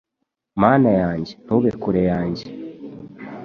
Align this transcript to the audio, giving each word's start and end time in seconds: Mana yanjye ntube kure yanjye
Mana 0.61 0.89
yanjye 1.01 1.33
ntube 1.43 1.71
kure 1.81 2.01
yanjye 2.11 2.43